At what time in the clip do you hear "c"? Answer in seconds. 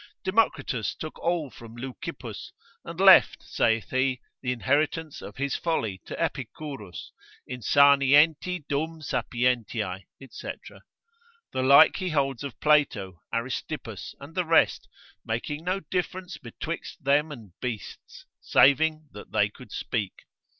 10.27-10.51